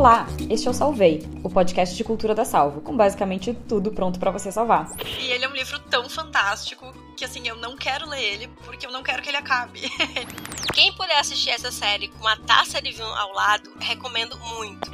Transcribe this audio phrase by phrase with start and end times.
[0.00, 4.18] Olá, este é o Salvei, o podcast de cultura da Salvo, com basicamente tudo pronto
[4.18, 4.90] para você salvar.
[5.04, 8.86] E ele é um livro tão fantástico que assim, eu não quero ler ele porque
[8.86, 9.82] eu não quero que ele acabe.
[10.72, 14.90] Quem puder assistir essa série com uma taça de vinho ao lado, recomendo muito.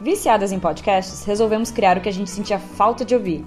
[0.00, 3.46] Viciadas em podcasts, resolvemos criar o que a gente sentia falta de ouvir.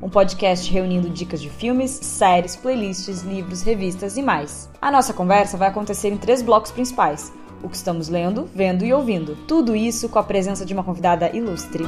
[0.00, 4.70] Um podcast reunindo dicas de filmes, séries, playlists, livros, revistas e mais.
[4.80, 8.92] A nossa conversa vai acontecer em três blocos principais o que estamos lendo, vendo e
[8.92, 9.36] ouvindo.
[9.46, 11.84] Tudo isso com a presença de uma convidada ilustre.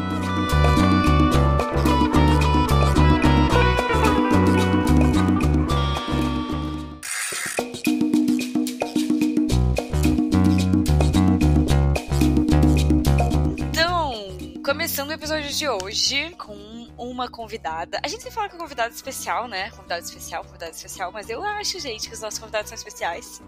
[13.59, 16.74] Então, começando o episódio de hoje com
[17.09, 18.01] uma convidada.
[18.03, 19.71] A gente sempre fala que é convidada especial, né?
[19.71, 23.43] Convidada especial, convidada especial, mas eu acho, gente, que os nossos convidados são especiais.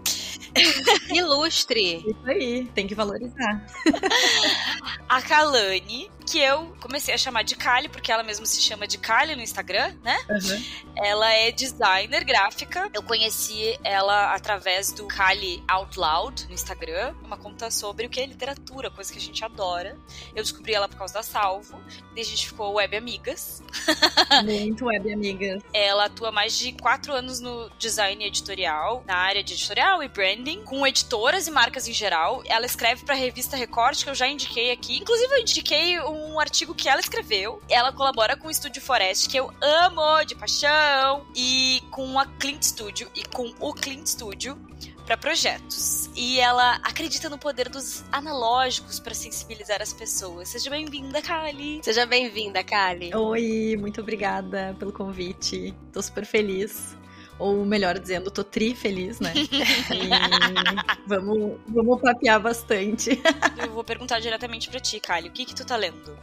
[1.09, 2.03] Ilustre.
[2.07, 3.65] Isso aí, tem que valorizar.
[5.07, 8.97] a Kalani, que eu comecei a chamar de Kali, porque ela mesma se chama de
[8.97, 10.17] Kali no Instagram, né?
[10.29, 10.63] Uhum.
[10.97, 12.89] Ela é designer gráfica.
[12.93, 18.19] Eu conheci ela através do Kali Out Loud no Instagram, uma conta sobre o que
[18.19, 19.97] é literatura, coisa que a gente adora.
[20.35, 21.81] Eu descobri ela por causa da Salvo,
[22.15, 23.46] e a gente ficou web amigas.
[24.43, 25.61] Muito web amigas.
[25.73, 30.63] Ela atua mais de quatro anos no design editorial, na área de editorial e branding,
[30.63, 32.41] com editoras e marcas em geral.
[32.45, 34.97] Ela escreve para a revista Record, que eu já indiquei aqui.
[34.97, 37.61] Inclusive, eu indiquei um artigo que ela escreveu.
[37.69, 42.63] Ela colabora com o Estúdio Forest, que eu amo de paixão, e com a Clint
[42.63, 44.57] Studio e com o Clint Studio
[45.07, 46.09] para projetos.
[46.15, 50.49] E ela acredita no poder dos analógicos para sensibilizar as pessoas.
[50.49, 51.79] Seja bem-vinda, Kali.
[51.81, 53.15] Seja bem-vinda, Kali.
[53.15, 55.73] Oi, muito obrigada pelo convite.
[55.93, 56.97] Tô super feliz
[57.39, 59.31] ou melhor dizendo, tô tri feliz, né?
[59.93, 63.11] E vamos, vamos papear bastante.
[63.63, 66.17] Eu vou perguntar diretamente para ti, Kali, o que que tu tá lendo?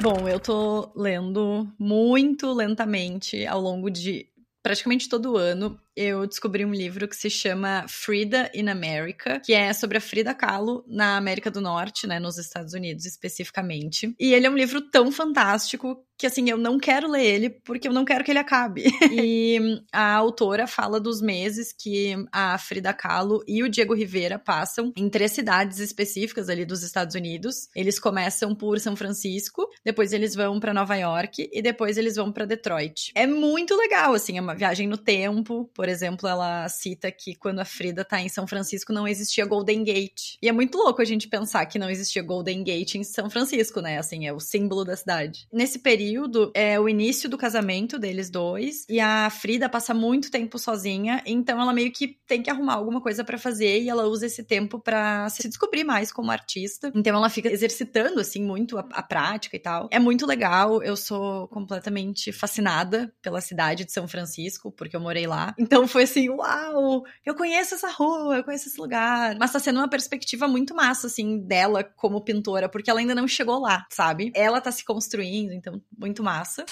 [0.00, 4.29] Bom, eu tô lendo muito lentamente ao longo de
[4.62, 9.72] praticamente todo ano eu descobri um livro que se chama Frida in America, que é
[9.72, 14.14] sobre a Frida Kahlo na América do Norte, né, nos Estados Unidos especificamente.
[14.18, 17.88] E ele é um livro tão fantástico que assim, eu não quero ler ele porque
[17.88, 18.84] eu não quero que ele acabe.
[19.10, 24.92] e a autora fala dos meses que a Frida Kahlo e o Diego Rivera passam
[24.94, 27.70] em três cidades específicas ali dos Estados Unidos.
[27.74, 32.30] Eles começam por São Francisco, depois eles vão para Nova York e depois eles vão
[32.30, 33.12] para Detroit.
[33.14, 37.60] É muito legal, assim, é uma viagem no tempo, por exemplo, ela cita que quando
[37.60, 40.36] a Frida tá em São Francisco não existia Golden Gate.
[40.42, 43.80] E é muito louco a gente pensar que não existia Golden Gate em São Francisco,
[43.80, 43.96] né?
[43.96, 45.48] Assim, é o símbolo da cidade.
[45.50, 46.09] Nesse período,
[46.54, 51.60] é o início do casamento deles dois, e a Frida passa muito tempo sozinha, então
[51.60, 54.78] ela meio que tem que arrumar alguma coisa para fazer e ela usa esse tempo
[54.78, 56.92] para se descobrir mais como artista.
[56.94, 59.88] Então ela fica exercitando assim muito a, a prática e tal.
[59.90, 65.26] É muito legal, eu sou completamente fascinada pela cidade de São Francisco, porque eu morei
[65.26, 65.54] lá.
[65.58, 69.36] Então foi assim, uau, eu conheço essa rua, eu conheço esse lugar.
[69.38, 73.28] Mas tá sendo uma perspectiva muito massa, assim, dela como pintora, porque ela ainda não
[73.28, 74.32] chegou lá, sabe?
[74.34, 76.64] Ela tá se construindo, então, muito massa.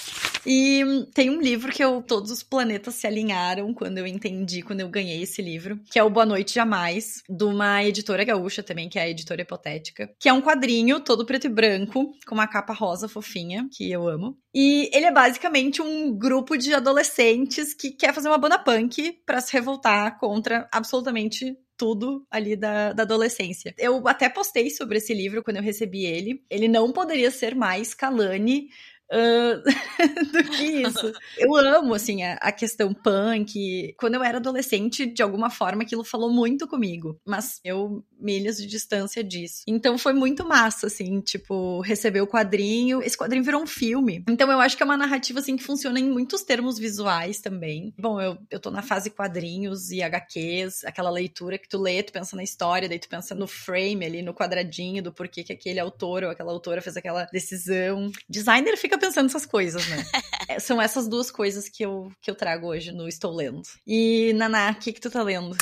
[0.45, 4.81] E tem um livro que eu, todos os planetas se alinharam quando eu entendi, quando
[4.81, 8.89] eu ganhei esse livro, que é o Boa Noite Jamais, de uma editora gaúcha também,
[8.89, 12.47] que é a Editora Hipotética, que é um quadrinho todo preto e branco, com uma
[12.47, 14.37] capa rosa fofinha, que eu amo.
[14.53, 19.41] E ele é basicamente um grupo de adolescentes que quer fazer uma banda punk para
[19.41, 23.73] se revoltar contra absolutamente tudo ali da, da adolescência.
[23.77, 26.43] Eu até postei sobre esse livro quando eu recebi ele.
[26.49, 28.67] Ele não poderia ser mais Kalani
[29.11, 29.61] Uh,
[30.31, 31.11] do que isso.
[31.37, 33.95] Eu amo, assim, a, a, questão punk.
[33.97, 37.19] Quando eu era adolescente, de alguma forma, aquilo falou muito comigo.
[37.25, 39.63] Mas eu milhas de distância disso.
[39.67, 43.01] Então foi muito massa, assim, tipo, receber o quadrinho.
[43.01, 44.23] Esse quadrinho virou um filme.
[44.29, 47.93] Então eu acho que é uma narrativa, assim, que funciona em muitos termos visuais também.
[47.97, 52.11] Bom, eu, eu tô na fase quadrinhos e HQs, aquela leitura que tu lê, tu
[52.11, 55.79] pensa na história, daí tu pensa no frame ali, no quadradinho do porquê que aquele
[55.79, 58.11] autor ou aquela autora fez aquela decisão.
[58.29, 60.05] Designer fica pensando essas coisas, né?
[60.47, 63.67] é, são essas duas coisas que eu, que eu trago hoje no Estou Lendo.
[63.85, 65.57] E, Naná, o que, que tu tá lendo?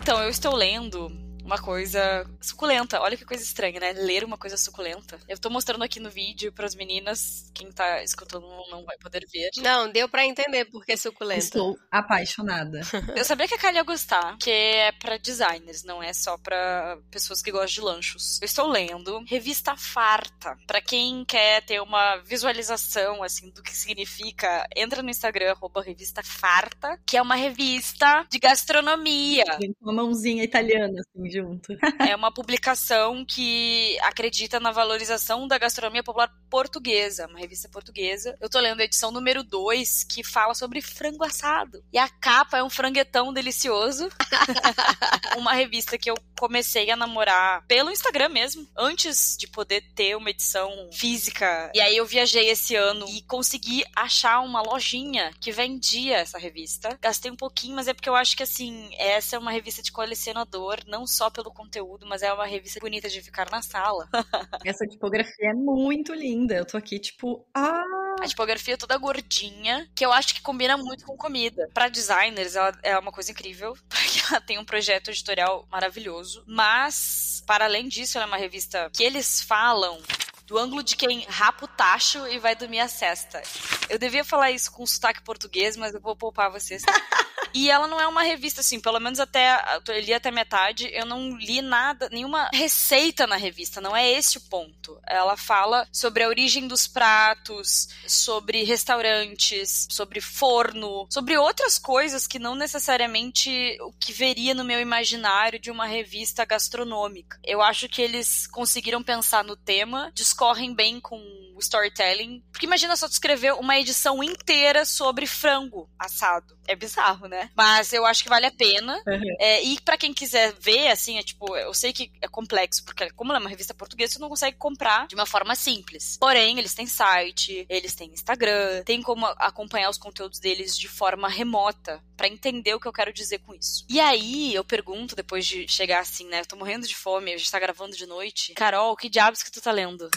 [0.00, 1.10] Então, eu estou lendo
[1.44, 3.00] uma coisa suculenta.
[3.00, 3.92] Olha que coisa estranha, né?
[3.92, 5.18] Ler uma coisa suculenta.
[5.28, 9.26] Eu tô mostrando aqui no vídeo para as meninas, quem tá escutando não vai poder
[9.30, 9.50] ver.
[9.58, 11.40] Não, deu para entender porque é suculenta.
[11.40, 12.80] Estou apaixonada.
[13.14, 16.98] Eu sabia que a Kali ia gostar, que é para designers, não é só para
[17.10, 18.40] pessoas que gostam de lanchos.
[18.40, 20.56] Eu estou lendo Revista Farta.
[20.66, 26.22] Para quem quer ter uma visualização assim do que significa, entra no Instagram arroba Revista
[26.22, 29.44] Farta, que é uma revista de gastronomia.
[29.80, 31.76] Uma mãozinha italiana assim junto.
[32.06, 38.36] é uma publicação que acredita na valorização da gastronomia popular portuguesa, uma revista portuguesa.
[38.40, 41.82] Eu tô lendo a edição número 2, que fala sobre frango assado.
[41.92, 44.08] E a capa é um franguetão delicioso.
[45.36, 50.30] uma revista que eu comecei a namorar pelo Instagram mesmo, antes de poder ter uma
[50.30, 51.70] edição física.
[51.74, 56.98] E aí eu viajei esse ano e consegui achar uma lojinha que vendia essa revista.
[57.00, 59.92] Gastei um pouquinho, mas é porque eu acho que assim, essa é uma revista de
[59.92, 64.08] colecionador, não só pelo conteúdo, mas é uma revista bonita de ficar na sala.
[64.64, 66.54] essa tipografia é muito linda.
[66.54, 67.82] Eu tô aqui tipo, ah,
[68.20, 71.68] a tipografia é toda gordinha, que eu acho que combina muito com comida.
[71.74, 76.44] Para designers, ela é uma coisa incrível, porque ela tem um projeto editorial maravilhoso.
[76.46, 80.00] Mas, para além disso, ela é uma revista que eles falam
[80.46, 83.42] do ângulo de quem rapa o tacho e vai dormir a cesta.
[83.88, 86.82] Eu devia falar isso com sotaque português, mas eu vou poupar vocês.
[87.54, 89.62] E ela não é uma revista, assim, pelo menos até.
[89.86, 94.38] Eu li até metade, eu não li nada, nenhuma receita na revista, não é esse
[94.38, 94.98] o ponto.
[95.06, 102.38] Ela fala sobre a origem dos pratos, sobre restaurantes, sobre forno, sobre outras coisas que
[102.38, 107.38] não necessariamente o que veria no meu imaginário de uma revista gastronômica.
[107.44, 111.18] Eu acho que eles conseguiram pensar no tema, discorrem bem com
[111.54, 112.42] o storytelling.
[112.50, 116.53] Porque imagina só tu escrever uma edição inteira sobre frango assado.
[116.66, 117.50] É bizarro, né?
[117.54, 118.94] Mas eu acho que vale a pena.
[119.06, 119.36] Uhum.
[119.38, 123.10] É, e para quem quiser ver, assim, é tipo, eu sei que é complexo, porque
[123.10, 126.16] como ela é uma revista portuguesa, você não consegue comprar de uma forma simples.
[126.18, 131.28] Porém, eles têm site, eles têm Instagram, tem como acompanhar os conteúdos deles de forma
[131.28, 133.84] remota, para entender o que eu quero dizer com isso.
[133.88, 136.40] E aí, eu pergunto, depois de chegar assim, né?
[136.40, 138.54] Eu tô morrendo de fome, a gente tá gravando de noite.
[138.54, 140.08] Carol, que diabos que tu tá lendo?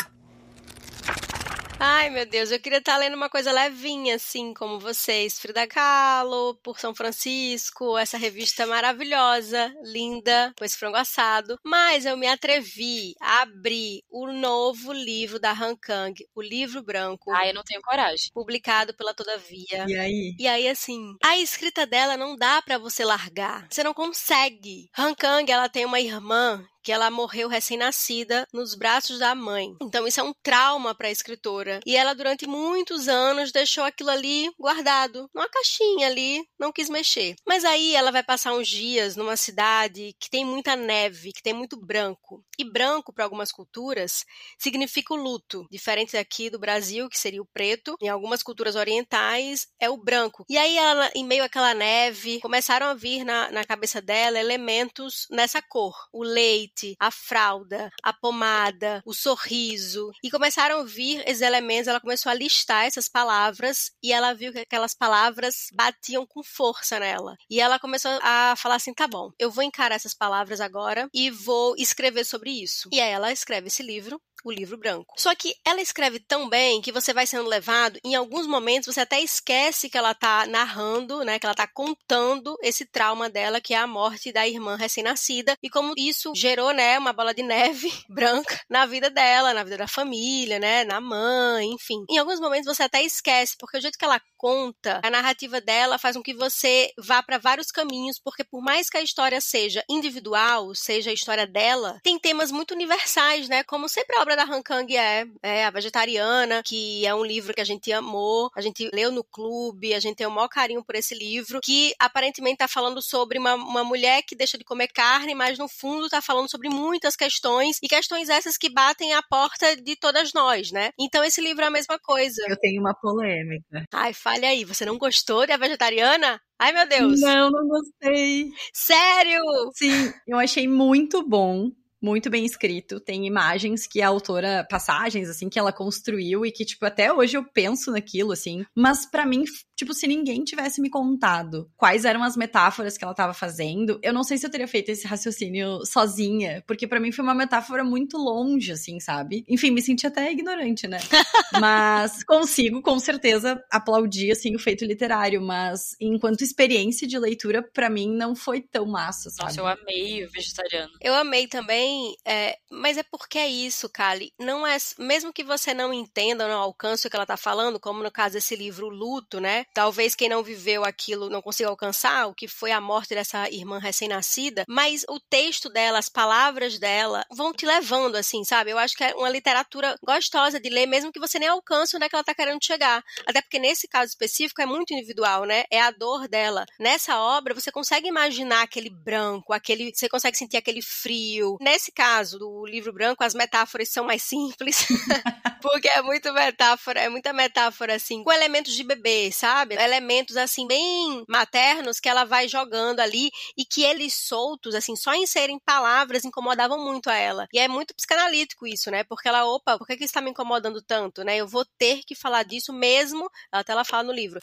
[1.79, 5.39] Ai, meu Deus, eu queria estar lendo uma coisa levinha, assim, como vocês.
[5.39, 11.59] Frida Kahlo, por São Francisco, essa revista maravilhosa, linda, com esse frango assado.
[11.63, 17.31] Mas eu me atrevi a abrir o novo livro da Han Kang, o livro branco.
[17.31, 18.31] Ai, eu não tenho coragem.
[18.33, 19.85] Publicado pela Todavia.
[19.87, 20.35] E aí?
[20.39, 23.67] E aí, assim, a escrita dela não dá para você largar.
[23.69, 24.89] Você não consegue.
[24.97, 29.75] Han Kang, ela tem uma irmã que ela morreu recém-nascida nos braços da mãe.
[29.81, 31.79] Então isso é um trauma para a escritora.
[31.85, 37.35] E ela durante muitos anos deixou aquilo ali guardado, numa caixinha ali, não quis mexer.
[37.45, 41.53] Mas aí ela vai passar uns dias numa cidade que tem muita neve, que tem
[41.53, 42.43] muito branco.
[42.57, 44.25] E branco para algumas culturas
[44.57, 47.95] significa o luto, diferente daqui do Brasil, que seria o preto.
[48.01, 50.45] Em algumas culturas orientais é o branco.
[50.49, 55.27] E aí ela, em meio àquela neve, começaram a vir na, na cabeça dela elementos
[55.29, 60.11] nessa cor: o leite a fralda, a pomada, o sorriso.
[60.23, 64.51] E começaram a vir esses elementos, ela começou a listar essas palavras e ela viu
[64.51, 67.35] que aquelas palavras batiam com força nela.
[67.49, 71.29] E ela começou a falar assim: tá bom, eu vou encarar essas palavras agora e
[71.29, 72.89] vou escrever sobre isso.
[72.91, 75.13] E aí ela escreve esse livro o livro branco.
[75.17, 79.01] Só que ela escreve tão bem que você vai sendo levado, em alguns momentos você
[79.01, 83.73] até esquece que ela está narrando, né, que ela está contando esse trauma dela, que
[83.73, 87.91] é a morte da irmã recém-nascida, e como isso gerou, né, uma bola de neve
[88.09, 92.05] branca na vida dela, na vida da família, né, na mãe, enfim.
[92.09, 95.97] Em alguns momentos você até esquece, porque o jeito que ela conta, a narrativa dela
[95.97, 99.83] faz com que você vá para vários caminhos, porque por mais que a história seja
[99.89, 104.43] individual, seja a história dela, tem temas muito universais, né, como sempre a obra da
[104.43, 108.59] Han Kang é, é A Vegetariana, que é um livro que a gente amou, a
[108.59, 112.55] gente leu no clube, a gente tem o maior carinho por esse livro, que aparentemente
[112.55, 116.21] está falando sobre uma, uma mulher que deixa de comer carne, mas no fundo está
[116.21, 120.89] falando sobre muitas questões, e questões essas que batem a porta de todas nós, né?
[120.99, 122.43] Então esse livro é a mesma coisa.
[122.49, 123.85] Eu tenho uma polêmica.
[123.93, 126.41] Ai, fale aí, você não gostou da Vegetariana?
[126.59, 127.21] Ai, meu Deus.
[127.21, 128.49] Não, não gostei.
[128.73, 129.41] Sério?
[129.73, 132.99] Sim, eu achei muito bom muito bem escrito.
[132.99, 137.37] Tem imagens que a autora, passagens, assim, que ela construiu e que, tipo, até hoje
[137.37, 138.65] eu penso naquilo, assim.
[138.75, 139.43] Mas para mim,
[139.77, 144.11] tipo, se ninguém tivesse me contado quais eram as metáforas que ela tava fazendo, eu
[144.11, 147.83] não sei se eu teria feito esse raciocínio sozinha, porque para mim foi uma metáfora
[147.83, 149.45] muito longe, assim, sabe?
[149.47, 150.97] Enfim, me senti até ignorante, né?
[151.61, 157.89] mas consigo, com certeza, aplaudir, assim, o feito literário, mas enquanto experiência de leitura, para
[157.89, 159.49] mim não foi tão massa, sabe?
[159.49, 160.91] Nossa, eu amei o vegetariano.
[160.99, 164.33] Eu amei também é, mas é porque é isso, Kali.
[164.39, 168.01] Não é, mesmo que você não entenda, não alcance o que ela está falando, como
[168.01, 169.66] no caso desse livro Luto, né?
[169.73, 173.79] Talvez quem não viveu aquilo não consiga alcançar, o que foi a morte dessa irmã
[173.79, 178.71] recém-nascida, mas o texto dela, as palavras dela, vão te levando, assim, sabe?
[178.71, 182.05] Eu acho que é uma literatura gostosa de ler, mesmo que você nem alcance onde
[182.05, 183.03] é que ela tá querendo chegar.
[183.25, 185.65] Até porque nesse caso específico é muito individual, né?
[185.69, 186.65] É a dor dela.
[186.79, 189.93] Nessa obra, você consegue imaginar aquele branco, aquele.
[189.93, 191.57] Você consegue sentir aquele frio.
[191.61, 194.87] Nesse caso do livro branco, as metáforas são mais simples.
[195.61, 199.56] porque é muito metáfora, é muita metáfora, assim, com elementos de bebê, sabe?
[199.71, 205.13] Elementos, assim, bem maternos que ela vai jogando ali e que eles soltos, assim, só
[205.13, 207.47] em serem palavras incomodavam muito a ela.
[207.53, 209.03] E é muito psicanalítico isso, né?
[209.03, 211.37] Porque ela, opa, por que, que isso tá me incomodando tanto, né?
[211.37, 214.39] Eu vou ter que falar disso mesmo, até ela fala no livro,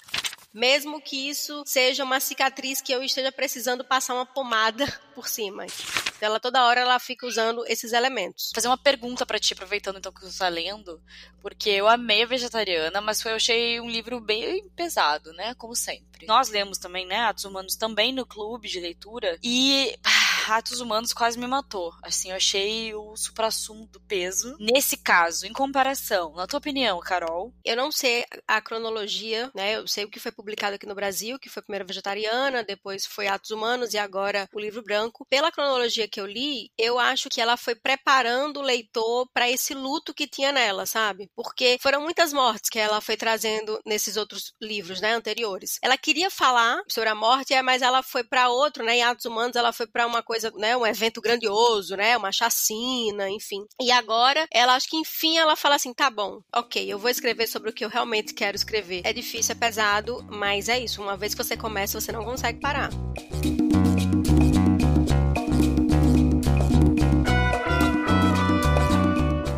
[0.55, 5.67] mesmo que isso seja uma cicatriz que eu esteja precisando passar uma pomada por cima.
[5.67, 8.47] Então, ela toda hora ela fica usando esses elementos.
[8.47, 11.03] Vou fazer uma pergunta para ti, aproveitando então que você está lendo,
[11.43, 15.55] porque eu amei a Vegetariana, mas foi, eu achei um livro bem pesado, né?
[15.55, 16.27] Como sempre.
[16.27, 17.21] Nós lemos também, né?
[17.23, 19.95] Atos Humanos também no clube de leitura e
[20.49, 21.93] Atos Humanos quase me matou.
[22.03, 24.57] Assim, eu achei o supra-sumo do peso.
[24.61, 27.53] Nesse caso, em comparação, na tua opinião, Carol?
[27.65, 29.77] Eu não sei a cronologia, né?
[29.77, 33.27] Eu sei o que foi publicado aqui no Brasil, que foi primeiro Vegetariana, depois foi
[33.27, 35.27] Atos Humanos e agora o Livro Branco.
[35.31, 39.73] Pela cronologia que eu li, eu acho que ela foi preparando o leitor para esse
[39.73, 41.31] luto que tinha nela, sabe?
[41.35, 45.79] Porque foram muitas mortes que ela foi trazendo nesses outros livros, né, anteriores.
[45.83, 48.97] Ela queria falar sobre a morte, mas ela foi para outro, né?
[48.97, 53.31] Em Atos Humanos ela foi para uma coisa, né, um evento grandioso, né, uma chacina,
[53.31, 53.65] enfim.
[53.81, 57.47] E agora, ela acho que enfim ela fala assim, tá bom, ok, eu vou escrever
[57.47, 59.01] sobre o que eu realmente quero escrever.
[59.05, 61.03] É difícil, é pesado, mas é isso.
[61.03, 62.91] Uma vez que você começa, você não consegue parar.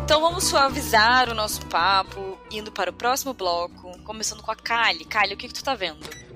[0.03, 5.05] Então vamos suavizar o nosso papo, indo para o próximo bloco, começando com a Kali.
[5.05, 6.26] Kali, o que, que tu tá vendo?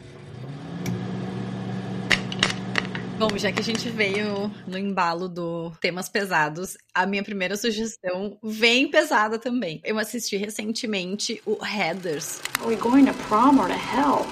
[3.22, 8.36] Bom, já que a gente veio no embalo do temas pesados, a minha primeira sugestão
[8.42, 9.80] vem pesada também.
[9.86, 12.42] Eu assisti recentemente o Heathers.
[12.60, 14.26] Are we going to prom or to hell?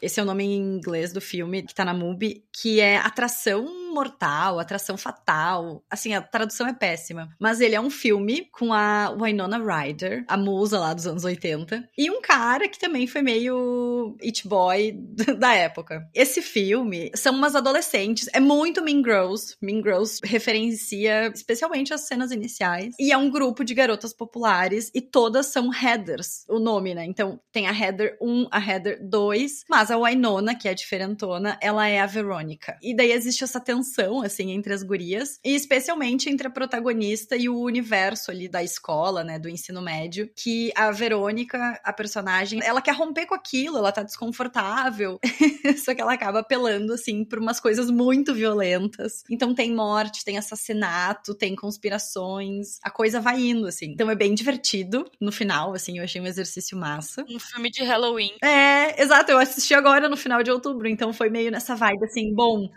[0.00, 3.87] Esse é o nome em inglês do filme que tá na MUBI, que é Atração
[3.92, 5.82] mortal, atração fatal.
[5.90, 7.28] Assim, a tradução é péssima.
[7.38, 11.88] Mas ele é um filme com a Winona Ryder, a musa lá dos anos 80,
[11.96, 14.92] e um cara que também foi meio it boy
[15.38, 16.08] da época.
[16.14, 19.56] Esse filme são umas adolescentes, é muito Mean Girls.
[19.60, 22.94] Mean Girls referencia especialmente as cenas iniciais.
[22.98, 27.04] E é um grupo de garotas populares e todas são Heathers, o nome, né?
[27.04, 31.58] Então tem a Heather 1, a Heather 2, mas a Winona, que é a diferentona,
[31.60, 32.78] ela é a Verônica.
[32.82, 37.36] E daí existe essa tensão tensão, assim, entre as gurias, e especialmente entre a protagonista
[37.36, 42.60] e o universo ali da escola, né, do ensino médio, que a Verônica, a personagem,
[42.62, 45.18] ela quer romper com aquilo, ela tá desconfortável,
[45.84, 49.22] só que ela acaba apelando, assim, por umas coisas muito violentas.
[49.30, 53.92] Então tem morte, tem assassinato, tem conspirações, a coisa vai indo, assim.
[53.92, 57.24] Então é bem divertido no final, assim, eu achei um exercício massa.
[57.28, 58.32] Um filme de Halloween.
[58.42, 62.34] É, exato, eu assisti agora no final de outubro, então foi meio nessa vibe, assim,
[62.34, 62.68] bom,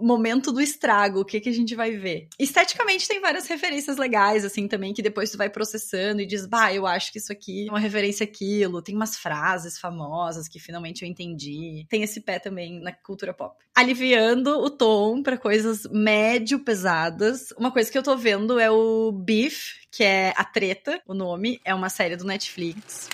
[0.00, 2.28] momento momento do estrago, o que, que a gente vai ver.
[2.38, 6.72] Esteticamente tem várias referências legais, assim, também, que depois tu vai processando e diz, bah,
[6.72, 8.80] eu acho que isso aqui é uma referência àquilo.
[8.80, 11.84] Tem umas frases famosas que finalmente eu entendi.
[11.88, 13.56] Tem esse pé também na cultura pop.
[13.74, 17.52] Aliviando o tom para coisas médio pesadas.
[17.58, 21.60] Uma coisa que eu tô vendo é o Beef, que é A Treta, o nome.
[21.64, 23.08] É uma série do Netflix.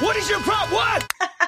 [0.00, 0.78] What is your problem?
[0.78, 1.06] What?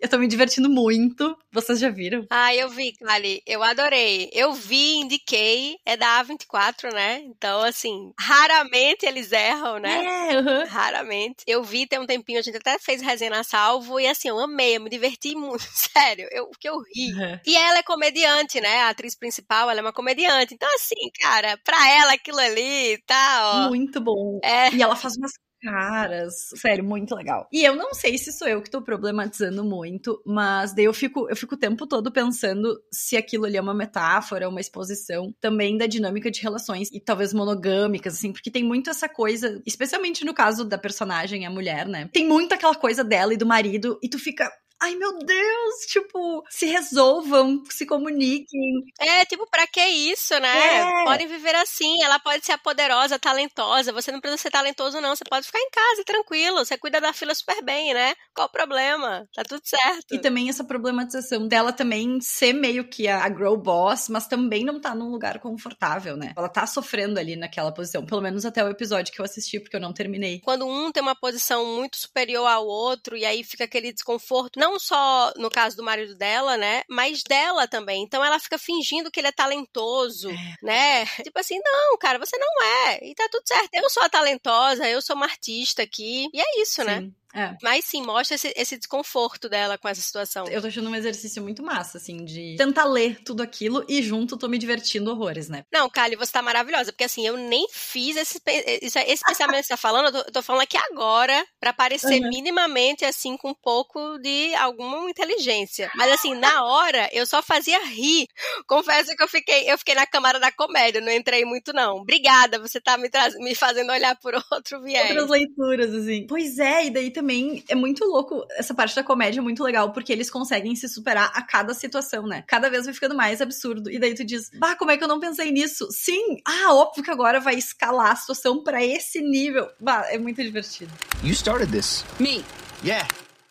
[0.00, 1.36] Eu tô me divertindo muito.
[1.50, 2.24] Vocês já viram?
[2.30, 3.42] Ah, eu vi, Kali.
[3.44, 4.30] Eu adorei.
[4.32, 5.76] Eu vi, indiquei.
[5.84, 7.20] É da A24, né?
[7.24, 10.30] Então, assim, raramente eles erram, né?
[10.30, 10.66] É, uhum.
[10.66, 11.42] Raramente.
[11.46, 13.98] Eu vi tem um tempinho, a gente até fez resenha na salvo.
[13.98, 15.66] E assim, eu amei, eu me diverti muito.
[15.74, 17.12] Sério, eu, que eu ri.
[17.12, 17.40] Uhum.
[17.44, 18.82] E ela é comediante, né?
[18.82, 20.54] A atriz principal, ela é uma comediante.
[20.54, 23.68] Então, assim, cara, pra ela aquilo ali tá, ó.
[23.68, 24.38] Muito bom.
[24.44, 24.72] É.
[24.72, 26.34] E ela faz umas caras.
[26.56, 27.46] Sério, muito legal.
[27.52, 31.28] E eu não sei se sou eu que tô problematizando muito, mas daí eu fico,
[31.28, 35.76] eu fico o tempo todo pensando se aquilo ali é uma metáfora, uma exposição também
[35.76, 40.34] da dinâmica de relações e talvez monogâmicas, assim, porque tem muito essa coisa, especialmente no
[40.34, 42.08] caso da personagem, a mulher, né?
[42.12, 44.50] Tem muito aquela coisa dela e do marido, e tu fica
[44.80, 48.84] ai meu Deus, tipo, se resolvam, se comuniquem.
[48.98, 50.78] É, tipo, pra que isso, né?
[50.78, 51.04] É.
[51.04, 55.14] Podem viver assim, ela pode ser a poderosa, talentosa, você não precisa ser talentoso não,
[55.14, 58.14] você pode ficar em casa, tranquilo, você cuida da fila super bem, né?
[58.34, 59.26] Qual o problema?
[59.34, 60.14] Tá tudo certo.
[60.14, 64.64] E também essa problematização dela também ser meio que a, a girl boss, mas também
[64.64, 66.32] não tá num lugar confortável, né?
[66.36, 69.76] Ela tá sofrendo ali naquela posição, pelo menos até o episódio que eu assisti, porque
[69.76, 70.40] eu não terminei.
[70.40, 74.67] Quando um tem uma posição muito superior ao outro, e aí fica aquele desconforto, não
[74.76, 76.82] só no caso do marido dela, né?
[76.88, 78.02] Mas dela também.
[78.02, 80.54] Então ela fica fingindo que ele é talentoso, é.
[80.60, 81.06] né?
[81.22, 82.98] Tipo assim, não, cara, você não é.
[83.04, 83.68] E tá tudo certo.
[83.72, 86.28] Eu sou a talentosa, eu sou uma artista aqui.
[86.34, 86.98] E é isso, né?
[86.98, 87.06] Sim.
[87.06, 87.12] né?
[87.34, 87.56] É.
[87.62, 90.46] Mas sim, mostra esse, esse, desconforto dela com essa situação.
[90.48, 94.36] Eu tô achando um exercício muito massa, assim, de tentar ler tudo aquilo e junto
[94.36, 95.64] tô me divertindo horrores, né?
[95.72, 99.66] Não, Kali, você tá maravilhosa, porque assim, eu nem fiz esse, esse, esse pensamento que
[99.66, 102.28] você tá falando, eu tô, eu tô, falando aqui agora, para parecer uhum.
[102.28, 105.90] minimamente, assim, com um pouco de alguma inteligência.
[105.96, 108.26] Mas assim, na hora, eu só fazia rir.
[108.66, 111.96] Confesso que eu fiquei, eu fiquei na câmara da comédia, não entrei muito, não.
[111.96, 115.10] Obrigada, você tá me, me fazendo olhar por outro viés.
[115.10, 116.26] Outras leituras, assim.
[116.26, 118.46] Pois é, e daí também é muito louco.
[118.56, 122.26] Essa parte da comédia é muito legal, porque eles conseguem se superar a cada situação,
[122.26, 122.44] né?
[122.46, 123.90] Cada vez vai ficando mais absurdo.
[123.90, 125.88] E daí tu diz, bah, como é que eu não pensei nisso?
[125.90, 126.38] Sim!
[126.44, 129.68] Ah, óbvio que agora vai escalar a situação para esse nível.
[129.80, 130.92] Bah, é muito divertido.
[131.24, 132.04] You started this.
[132.20, 132.44] Me.
[132.84, 133.08] Yeah.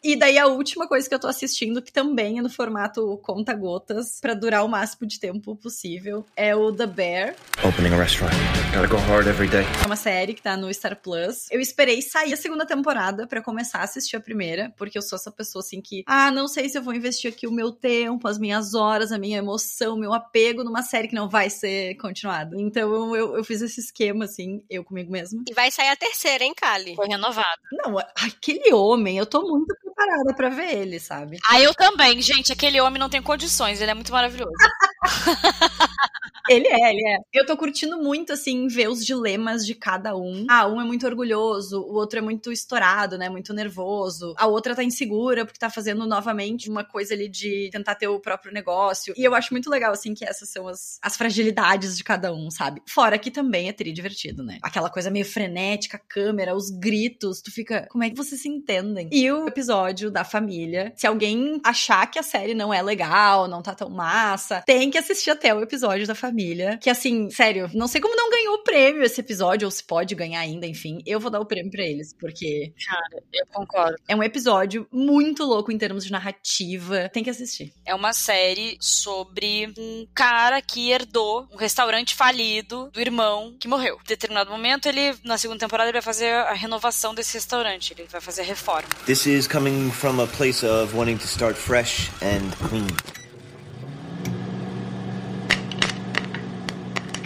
[0.07, 4.21] E daí a última coisa que eu tô assistindo, que também é no formato conta-gotas,
[4.21, 7.35] para durar o máximo de tempo possível, é o The Bear.
[7.61, 8.31] Opening a restaurant.
[8.73, 9.65] Gotta go hard every day.
[9.83, 11.51] É uma série que tá no Star Plus.
[11.51, 15.17] Eu esperei sair a segunda temporada para começar a assistir a primeira, porque eu sou
[15.17, 18.29] essa pessoa assim que, ah, não sei se eu vou investir aqui o meu tempo,
[18.29, 21.95] as minhas horas, a minha emoção, o meu apego numa série que não vai ser
[21.95, 22.55] continuada.
[22.57, 25.43] Então eu, eu fiz esse esquema, assim, eu comigo mesmo.
[25.49, 26.95] E vai sair a terceira, hein, Kali?
[26.95, 27.59] Foi renovada.
[27.73, 31.39] Não, aquele homem, eu tô muito preparada para ver ele, sabe?
[31.49, 32.53] Ah, eu também, gente.
[32.53, 34.51] Aquele homem não tem condições, ele é muito maravilhoso.
[36.49, 37.17] ele é, ele é.
[37.33, 40.45] Eu tô curtindo muito, assim, ver os dilemas de cada um.
[40.49, 43.27] Ah, um é muito orgulhoso, o outro é muito estourado, né?
[43.27, 44.35] Muito nervoso.
[44.37, 48.19] A outra tá insegura porque tá fazendo novamente uma coisa ali de tentar ter o
[48.19, 49.13] próprio negócio.
[49.17, 52.51] E eu acho muito legal, assim, que essas são as, as fragilidades de cada um,
[52.51, 52.81] sabe?
[52.87, 54.59] Fora que também é tri divertido, né?
[54.61, 58.49] Aquela coisa meio frenética, a câmera, os gritos, tu fica, como é que vocês se
[58.49, 59.09] entendem?
[59.11, 63.61] E o episódio da família, se alguém achar que a série não é legal, não
[63.61, 66.77] tá tão massa, tem que assistir até o episódio da família.
[66.81, 70.15] Que assim, sério, não sei como não ganhou o prêmio esse episódio, ou se pode
[70.15, 71.01] ganhar ainda, enfim.
[71.05, 72.73] Eu vou dar o prêmio pra eles, porque.
[72.87, 73.97] Cara, eu concordo.
[74.07, 77.09] É um episódio muito louco em termos de narrativa.
[77.09, 77.73] Tem que assistir.
[77.85, 83.99] É uma série sobre um cara que herdou um restaurante falido do irmão que morreu.
[84.03, 87.93] Em determinado momento, ele, na segunda temporada, ele vai fazer a renovação desse restaurante.
[87.93, 88.89] Ele vai fazer a reforma.
[89.05, 92.89] This is coming from a place of wanting to start fresh and clean.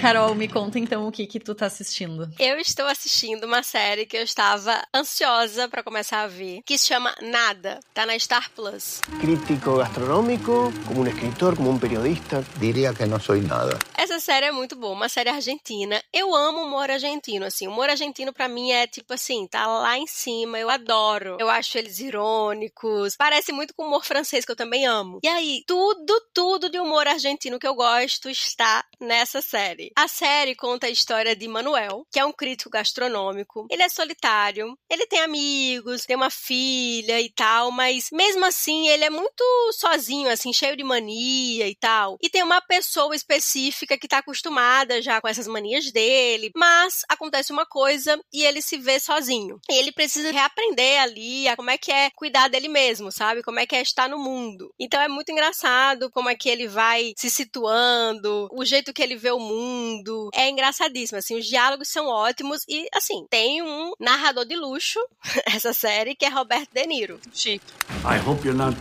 [0.01, 2.27] Carol, me conta então o que que tu tá assistindo.
[2.39, 6.87] Eu estou assistindo uma série que eu estava ansiosa para começar a ver, que se
[6.87, 8.99] chama Nada, tá na Star Plus.
[9.19, 12.43] Crítico gastronômico, como um escritor, como um periodista.
[12.57, 13.77] Diria que não sou nada.
[13.95, 16.01] Essa série é muito boa, uma série argentina.
[16.11, 17.67] Eu amo humor argentino, assim.
[17.67, 21.37] O humor argentino para mim é tipo assim, tá lá em cima, eu adoro.
[21.39, 23.15] Eu acho eles irônicos.
[23.15, 25.19] Parece muito com o humor francês que eu também amo.
[25.21, 29.90] E aí, tudo, tudo de humor argentino que eu gosto está nessa série.
[29.95, 33.67] A série conta a história de Manuel, que é um crítico gastronômico.
[33.69, 39.03] Ele é solitário, ele tem amigos, tem uma filha e tal, mas mesmo assim ele
[39.03, 42.17] é muito sozinho, assim, cheio de mania e tal.
[42.21, 47.51] E tem uma pessoa específica que tá acostumada já com essas manias dele, mas acontece
[47.51, 49.59] uma coisa e ele se vê sozinho.
[49.69, 53.43] E ele precisa reaprender ali a como é que é cuidar dele mesmo, sabe?
[53.43, 54.73] Como é que é estar no mundo.
[54.79, 59.15] Então é muito engraçado como é que ele vai se situando, o jeito que ele
[59.15, 60.29] vê o mundo mundo.
[60.33, 64.99] É engraçadíssimo, assim, os diálogos são ótimos e, assim, tem um narrador de luxo,
[65.45, 67.19] essa série, que é Roberto De Niro.
[67.33, 67.65] Chique.
[68.03, 68.77] I hope you're not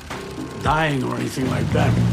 [0.62, 2.09] dying or anything like that.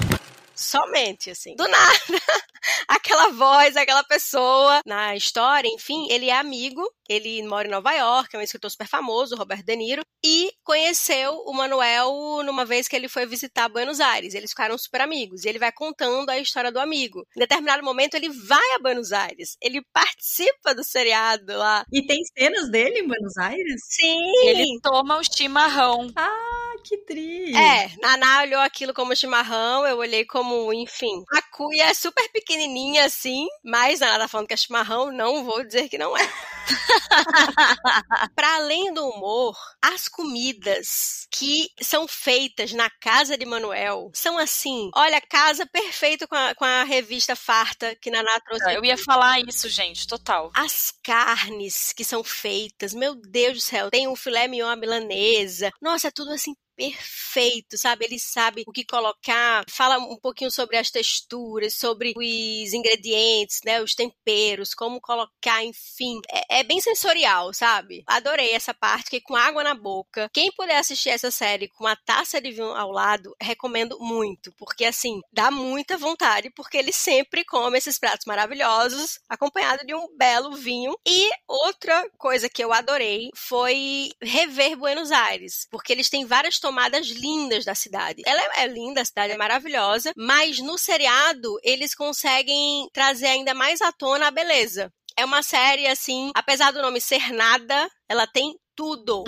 [0.58, 1.56] Somente, assim.
[1.56, 2.00] Do nada.
[2.88, 8.36] aquela voz, aquela pessoa na história, enfim, ele é amigo, ele mora em Nova York,
[8.36, 12.96] é um escritor super famoso, Robert De Niro, e conheceu o Manuel numa vez que
[12.96, 14.34] ele foi visitar Buenos Aires.
[14.34, 17.26] Eles ficaram super amigos, e ele vai contando a história do amigo.
[17.36, 21.86] Em determinado momento, ele vai a Buenos Aires, ele participa do seriado lá.
[21.92, 23.82] E tem cenas dele em Buenos Aires?
[23.88, 24.48] Sim!
[24.48, 26.12] Ele toma o chimarrão.
[26.16, 27.56] Ah, que triste!
[27.56, 31.24] É, Naná olhou aquilo como chimarrão, eu olhei como, enfim.
[31.34, 35.64] A cuia é super pequenininha assim, mas Naná tá falando que é chimarrão, não vou
[35.64, 36.30] dizer que não é.
[38.36, 44.90] Para além do humor, as comidas que são feitas na casa de Manuel são assim,
[44.96, 48.74] olha, casa perfeito com a, com a revista Farta que Naná trouxe.
[48.74, 50.52] Eu ia falar isso, gente, total.
[50.56, 55.72] As carnes que são feitas, meu Deus do céu, tem um filé mignon milanesa.
[55.82, 58.06] Nossa, é tudo assim perfeito, sabe?
[58.06, 63.82] Ele sabe o que colocar, fala um pouquinho sobre as texturas, sobre os ingredientes, né?
[63.82, 66.22] Os temperos, como colocar, enfim.
[66.32, 68.04] É, é bem sensorial, sabe?
[68.06, 70.30] Adorei essa parte, que com água na boca.
[70.32, 74.86] Quem puder assistir essa série com uma taça de vinho ao lado, recomendo muito, porque
[74.86, 80.56] assim, dá muita vontade, porque ele sempre come esses pratos maravilhosos, acompanhado de um belo
[80.56, 80.96] vinho.
[81.08, 87.08] E outra coisa que eu adorei foi rever Buenos Aires, porque eles têm várias tomadas
[87.08, 88.22] lindas da cidade.
[88.26, 93.54] Ela é, é linda, a cidade é maravilhosa, mas no seriado eles conseguem trazer ainda
[93.54, 94.92] mais à tona a beleza.
[95.16, 99.24] É uma série, assim, apesar do nome ser nada, ela tem tudo.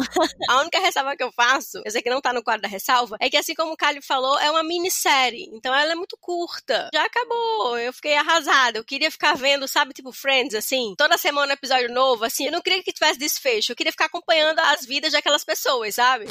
[0.49, 3.17] A única ressalva que eu faço, eu sei que não tá no quadro da ressalva,
[3.19, 5.49] é que assim como o Calho falou, é uma minissérie.
[5.54, 6.89] Então ela é muito curta.
[6.93, 7.80] Já acabou.
[7.80, 8.78] Eu fiquei arrasada.
[8.78, 12.45] Eu queria ficar vendo, sabe, tipo Friends, assim, toda semana episódio novo, assim.
[12.45, 13.71] Eu não queria que tivesse desfecho.
[13.71, 16.25] Eu queria ficar acompanhando as vidas daquelas pessoas, sabe?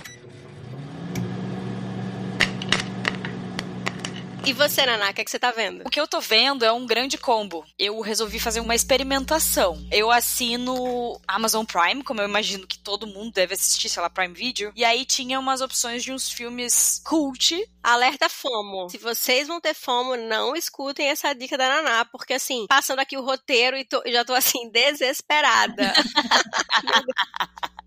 [4.49, 5.83] E você, Naná, o que, é que você tá vendo?
[5.87, 7.67] O que eu tô vendo é um grande combo.
[7.79, 9.87] Eu resolvi fazer uma experimentação.
[9.93, 14.33] Eu assino Amazon Prime, como eu imagino que todo mundo deve assistir, sei lá, Prime
[14.33, 14.73] Video.
[14.75, 17.63] E aí tinha umas opções de uns filmes cult.
[17.83, 18.89] Alerta FOMO.
[18.89, 23.19] Se vocês vão ter FOMO, não escutem essa dica da Naná, porque assim, passando aqui
[23.19, 25.93] o roteiro e tô, já tô assim, desesperada.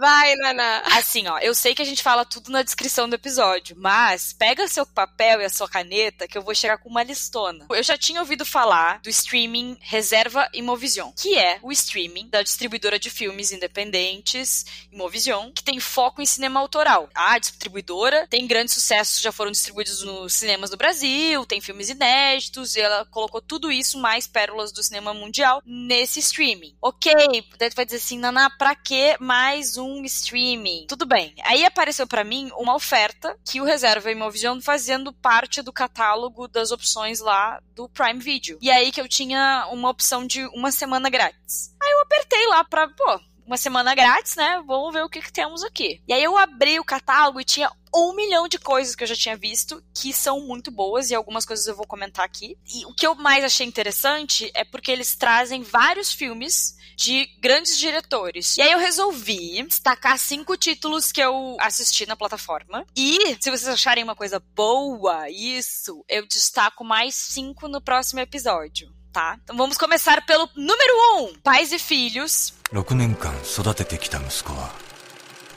[0.00, 0.82] Vai, Naná.
[0.92, 4.68] Assim, ó, eu sei que a gente fala tudo na descrição do episódio, mas pega
[4.68, 7.66] seu papel e a sua caneta que eu vou chegar com uma listona.
[7.68, 12.98] Eu já tinha ouvido falar do streaming Reserva Imovision, que é o streaming da distribuidora
[12.98, 17.10] de filmes independentes Imovision, que tem foco em cinema autoral.
[17.14, 22.74] A distribuidora tem grandes sucessos, já foram distribuídos nos cinemas do Brasil, tem filmes inéditos,
[22.74, 26.74] e ela colocou tudo isso, mais pérolas do cinema mundial, nesse streaming.
[26.80, 27.12] Ok,
[27.58, 30.86] daí tu vai dizer assim, Naná, pra que mais um streaming.
[30.88, 31.34] Tudo bem.
[31.42, 36.70] Aí apareceu para mim uma oferta que o Reserva Imovision fazendo parte do catálogo das
[36.70, 38.58] opções lá do Prime Video.
[38.60, 41.74] E aí que eu tinha uma opção de uma semana grátis.
[41.82, 44.62] Aí eu apertei lá pra, pô, uma semana grátis, né?
[44.66, 46.02] Vamos ver o que, que temos aqui.
[46.06, 49.14] E aí eu abri o catálogo e tinha um milhão de coisas que eu já
[49.14, 52.58] tinha visto que são muito boas e algumas coisas eu vou comentar aqui.
[52.74, 57.78] E o que eu mais achei interessante é porque eles trazem vários filmes de grandes
[57.78, 58.56] diretores.
[58.56, 62.84] E aí eu resolvi destacar cinco títulos que eu assisti na plataforma.
[62.96, 68.95] E se vocês acharem uma coisa boa, isso, eu destaco mais cinco no próximo episódio
[69.15, 69.37] Tá?
[69.43, 72.53] Então vamos começar pelo número um: Pais e Filhos.
[72.71, 74.71] 6年間育ててきた息子は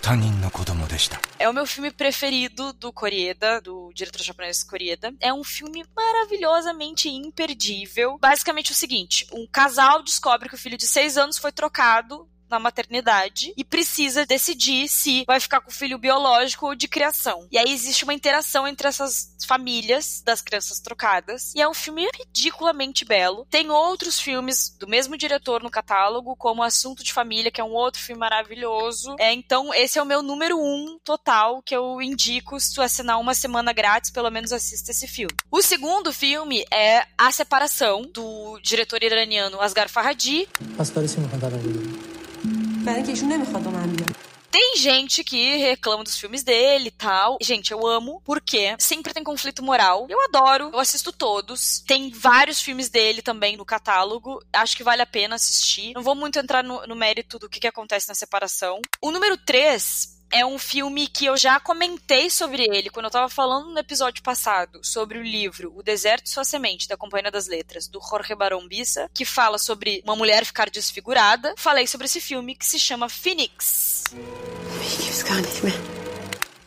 [0.05, 1.19] 他人の子供でした。
[1.39, 5.15] É o meu filme preferido do Koreeda, do diretor japonês Koreeda.
[5.19, 8.19] É um filme maravilhosamente imperdível.
[8.19, 12.60] Basicamente o seguinte: um casal descobre que o filho de seis anos foi trocado na
[12.60, 17.48] maternidade e precisa decidir se vai ficar com o filho biológico ou de criação.
[17.52, 21.54] E aí existe uma interação entre essas famílias das crianças trocadas.
[21.56, 23.48] E é um filme ridiculamente belo.
[23.50, 27.74] Tem outros filmes do mesmo diretor no catálogo, como Assunto de Família, que é um
[27.74, 29.16] outro filme maravilhoso.
[29.20, 32.60] É, então, esse é o meu número um total que eu indico.
[32.60, 35.34] Se tu assinar uma semana grátis, pelo menos assista esse filme.
[35.50, 40.48] O segundo filme é A Separação, do diretor iraniano Asghar Farhadi.
[44.52, 47.38] Tem gente que reclama dos filmes dele e tal.
[47.42, 50.08] Gente, eu amo, porque sempre tem conflito moral.
[50.10, 51.84] Eu adoro, eu assisto todos.
[51.86, 54.44] Tem vários filmes dele também no catálogo.
[54.52, 55.94] Acho que vale a pena assistir.
[55.94, 58.82] Não vou muito entrar no, no mérito do que, que acontece na separação.
[59.02, 63.30] O número 3 é um filme que eu já comentei sobre ele quando eu tava
[63.30, 67.48] falando no episódio passado sobre o livro O Deserto e Sua Semente, da Companhia das
[67.48, 71.54] Letras, do Jorge Barón Bissa, que fala sobre uma mulher ficar desfigurada.
[71.58, 74.04] Falei sobre esse filme que se chama Phoenix.
[74.80, 75.24] Phoenix,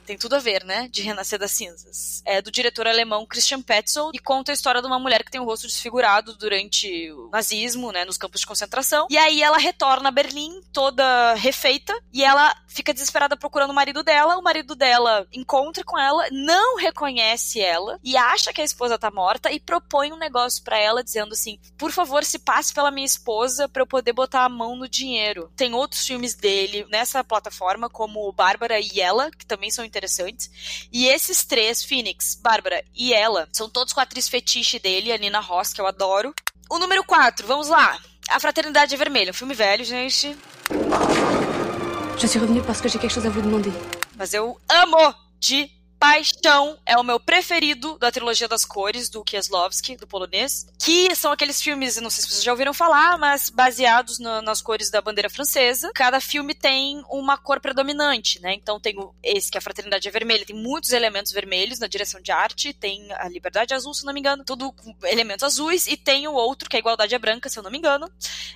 [0.06, 0.88] tem tudo a ver, né?
[0.90, 2.22] De Renascer das Cinzas.
[2.24, 5.40] É do diretor alemão Christian Petzold e conta a história de uma mulher que tem
[5.40, 8.04] o rosto desfigurado durante o nazismo, né?
[8.04, 9.06] Nos campos de concentração.
[9.10, 14.02] E aí ela retorna a Berlim toda refeita e ela fica desesperada procurando o marido
[14.02, 14.36] dela.
[14.36, 19.10] O marido dela encontra com ela, não reconhece ela e acha que a esposa tá
[19.10, 23.06] morta e propõe um negócio para ela dizendo assim: por favor, se passe pela minha
[23.06, 25.50] esposa para eu poder botar a mão no dinheiro.
[25.56, 30.50] Tem outros filmes dele nessa plataforma, como Bárbara e ela, que também são interessantes.
[30.90, 35.18] E esses três, Phoenix, Bárbara e ela, são todos com a atriz fetiche dele, a
[35.18, 36.34] Nina Ross, que eu adoro.
[36.70, 38.00] O número 4, vamos lá.
[38.30, 40.34] A Fraternidade é Vermelha, um filme velho, gente.
[42.18, 43.72] Je suis revenue parce que j'ai quelque chose à vous demander.
[44.16, 45.70] Mas eu amo de
[46.02, 51.30] paixão, é o meu preferido da trilogia das cores, do Kieslowski, do polonês, que são
[51.30, 55.00] aqueles filmes, não sei se vocês já ouviram falar, mas baseados no, nas cores da
[55.00, 55.92] bandeira francesa.
[55.94, 58.52] Cada filme tem uma cor predominante, né?
[58.52, 62.20] Então tem esse, que é a Fraternidade é Vermelha, tem muitos elementos vermelhos na direção
[62.20, 65.96] de arte, tem a Liberdade Azul, se não me engano, tudo com elementos azuis, e
[65.96, 68.10] tem o outro, que é a Igualdade é Branca, se eu não me engano,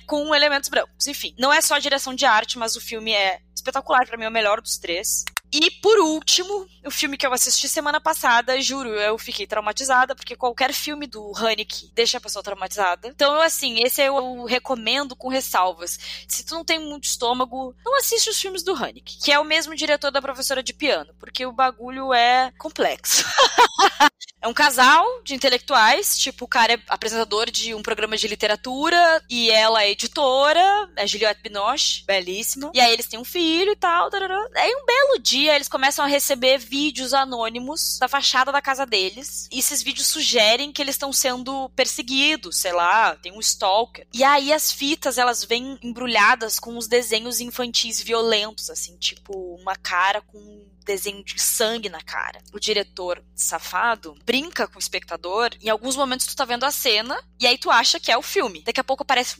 [0.05, 1.07] com elementos brancos.
[1.07, 4.25] Enfim, não é só a direção de arte, mas o filme é espetacular, para mim
[4.25, 5.23] é o melhor dos três.
[5.51, 10.35] E por último, o filme que eu assisti semana passada, juro, eu fiquei traumatizada, porque
[10.35, 13.07] qualquer filme do Haneke deixa a pessoa traumatizada.
[13.07, 15.97] Então, assim, esse eu recomendo com ressalvas.
[16.27, 19.45] Se tu não tem muito estômago, não assiste os filmes do Haneke, que é o
[19.45, 23.23] mesmo diretor da professora de piano, porque o bagulho é complexo.
[24.41, 29.23] é um casal de intelectuais, tipo, o cara é apresentador de um programa de literatura
[29.29, 32.71] e ela é editora, é Juliette Binoche, belíssima.
[32.73, 34.09] E aí eles têm um filho e tal.
[34.09, 34.47] Tarará.
[34.55, 39.47] Aí um belo dia eles começam a receber vídeos anônimos da fachada da casa deles.
[39.51, 44.07] E esses vídeos sugerem que eles estão sendo perseguidos, sei lá, tem um stalker.
[44.13, 49.75] E aí as fitas, elas vêm embrulhadas com os desenhos infantis violentos, assim, tipo uma
[49.75, 52.41] cara com desenho de sangue na cara.
[52.53, 55.51] O diretor safado brinca com o espectador.
[55.61, 58.21] Em alguns momentos tu tá vendo a cena e aí tu acha que é o
[58.21, 58.63] filme.
[58.63, 59.35] Daqui a pouco aparece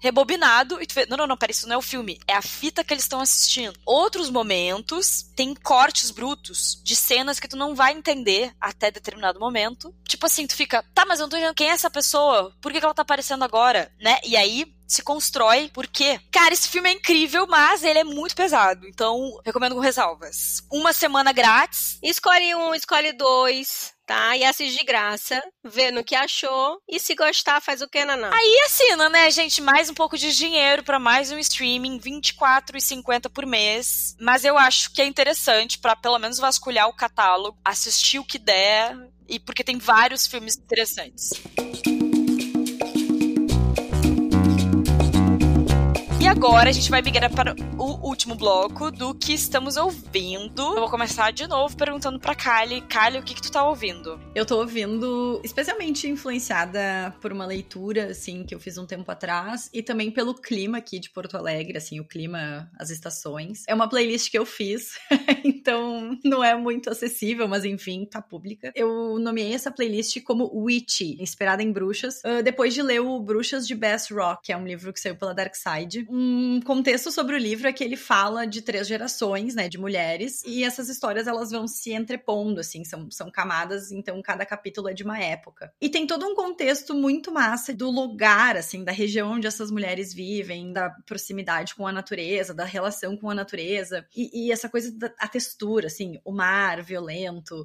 [0.00, 2.20] rebobinado e tu vê, não, não, não, pera, isso não é o filme.
[2.28, 3.78] É a fita que eles estão assistindo.
[3.86, 9.94] Outros momentos tem cortes brutos de cenas que tu não vai entender até determinado momento.
[10.06, 12.54] Tipo assim, tu fica, tá, mas eu não tô entendendo quem é essa pessoa?
[12.60, 13.90] Por que, que ela tá aparecendo agora?
[13.98, 14.18] Né?
[14.24, 18.86] E aí se constrói, porque, cara, esse filme é incrível, mas ele é muito pesado.
[18.86, 20.62] Então, recomendo com ressalvas.
[20.70, 21.98] Uma semana grátis.
[22.02, 24.36] Escolhe um, escolhe dois tá?
[24.36, 28.30] E assiste de graça, vê no que achou e se gostar faz o que, Naná?
[28.32, 29.60] Aí assina, né, gente?
[29.60, 34.14] Mais um pouco de dinheiro para mais um streaming, R$24,50 por mês.
[34.20, 38.38] Mas eu acho que é interessante para pelo menos vasculhar o catálogo, assistir o que
[38.38, 38.96] der
[39.28, 41.30] e porque tem vários filmes interessantes.
[41.86, 41.93] E
[46.36, 50.62] agora a gente vai migrar para o último bloco do que estamos ouvindo.
[50.62, 52.80] Eu vou começar de novo perguntando pra Kali.
[52.80, 54.20] Kali, o que, que tu tá ouvindo?
[54.34, 59.70] Eu tô ouvindo, especialmente influenciada por uma leitura, assim, que eu fiz um tempo atrás,
[59.72, 63.62] e também pelo clima aqui de Porto Alegre, assim, o clima, as estações.
[63.68, 64.98] É uma playlist que eu fiz,
[65.44, 68.72] então não é muito acessível, mas enfim, tá pública.
[68.74, 73.68] Eu nomeei essa playlist como Witchy, inspirada em bruxas, uh, depois de ler o Bruxas
[73.68, 76.23] de Bass Rock, que é um livro que saiu pela Dark Side um
[76.64, 80.64] contexto sobre o livro é que ele fala de três gerações, né, de mulheres, e
[80.64, 85.02] essas histórias elas vão se entrepondo, assim, são, são camadas, então cada capítulo é de
[85.02, 85.72] uma época.
[85.80, 90.12] E tem todo um contexto muito massa do lugar, assim, da região onde essas mulheres
[90.12, 94.92] vivem, da proximidade com a natureza, da relação com a natureza, e, e essa coisa
[94.92, 97.64] da a textura, assim, o mar violento,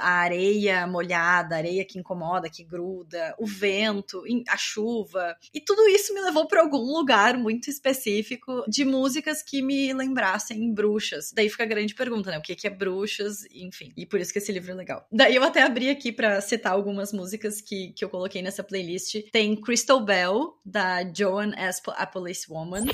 [0.00, 5.86] a areia molhada, a areia que incomoda, que gruda, o vento, a chuva, e tudo
[5.88, 11.32] isso me levou para algum lugar muito específico de músicas que me lembrassem bruxas.
[11.32, 12.38] Daí fica a grande pergunta, né?
[12.38, 13.44] O que é bruxas?
[13.52, 13.92] Enfim.
[13.96, 15.06] E por isso que esse livro é legal.
[15.10, 19.16] Daí eu até abri aqui para citar algumas músicas que, que eu coloquei nessa playlist.
[19.32, 21.80] Tem Crystal Bell, da Joan S.
[21.86, 22.86] A Police Woman.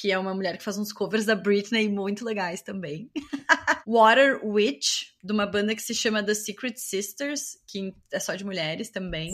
[0.00, 3.08] que é uma mulher que faz uns covers da Britney muito legais também.
[3.86, 8.44] Water Witch, de uma banda que se chama The Secret Sisters, que é só de
[8.44, 9.32] mulheres também.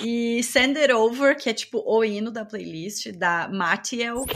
[0.00, 4.26] E Send It Over, que é tipo o hino da playlist, da Matiel.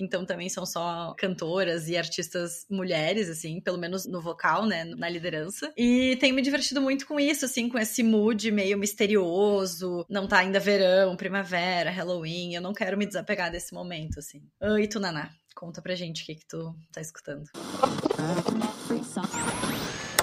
[0.00, 5.08] Então também são só cantoras e artistas mulheres, assim, pelo menos no vocal, né, na
[5.08, 5.72] liderança.
[5.76, 10.04] E tenho me divertido muito com isso, assim, com esse mood meio misterioso.
[10.08, 12.54] Não tá ainda verão, primavera, Halloween.
[12.54, 14.42] Eu não quero me desapegar desse momento, assim.
[14.80, 15.30] E tu, Naná?
[15.54, 17.44] Conta pra gente o que, que tu tá escutando.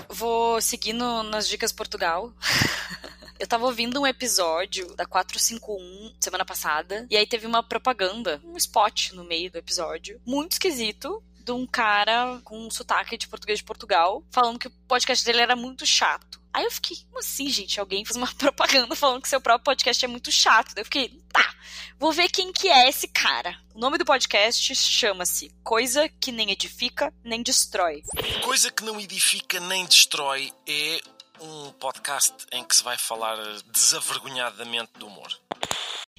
[0.09, 2.31] Vou seguindo nas dicas Portugal.
[3.43, 8.55] Eu tava ouvindo um episódio da 451 semana passada, e aí teve uma propaganda, um
[8.55, 13.59] spot no meio do episódio, muito esquisito, de um cara com um sotaque de português
[13.59, 16.41] de Portugal, falando que o podcast dele era muito chato.
[16.53, 17.81] Aí eu fiquei, como assim, gente?
[17.81, 20.73] Alguém fez uma propaganda falando que seu próprio podcast é muito chato.
[20.73, 21.53] Daí eu fiquei, tá,
[21.99, 23.59] vou ver quem que é esse cara.
[23.73, 28.03] O nome do podcast chama-se Coisa que nem edifica nem destrói.
[28.43, 31.01] Coisa que não edifica nem destrói é
[31.43, 33.37] um podcast em que se vai falar
[33.71, 35.27] desavergonhadamente do humor.